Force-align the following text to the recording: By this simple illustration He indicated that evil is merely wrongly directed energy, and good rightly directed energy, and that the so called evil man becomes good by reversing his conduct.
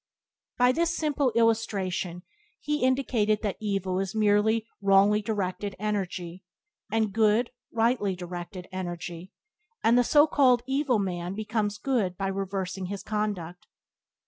By 0.57 0.71
this 0.71 0.97
simple 0.97 1.31
illustration 1.33 2.23
He 2.59 2.81
indicated 2.81 3.43
that 3.43 3.57
evil 3.61 3.99
is 3.99 4.15
merely 4.15 4.65
wrongly 4.81 5.21
directed 5.21 5.75
energy, 5.77 6.43
and 6.91 7.13
good 7.13 7.51
rightly 7.71 8.15
directed 8.15 8.67
energy, 8.71 9.31
and 9.83 9.95
that 9.99 10.01
the 10.01 10.09
so 10.09 10.25
called 10.25 10.63
evil 10.65 10.97
man 10.97 11.35
becomes 11.35 11.77
good 11.77 12.17
by 12.17 12.29
reversing 12.29 12.87
his 12.87 13.03
conduct. 13.03 13.67